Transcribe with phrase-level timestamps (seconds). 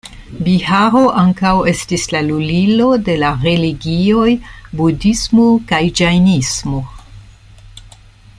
[0.45, 4.33] Biharo ankaŭ estis la lulilo de la religioj
[4.81, 6.83] budhismo kaj ĝajnismo.